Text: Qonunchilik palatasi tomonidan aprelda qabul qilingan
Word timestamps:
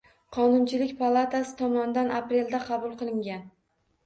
Qonunchilik 0.35 0.93
palatasi 1.01 1.53
tomonidan 1.59 2.11
aprelda 2.21 2.63
qabul 2.71 2.97
qilingan 3.05 3.47